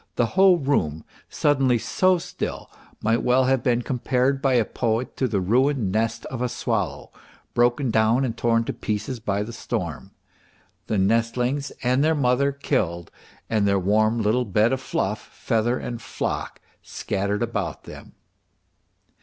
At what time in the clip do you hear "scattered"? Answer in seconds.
16.81-17.43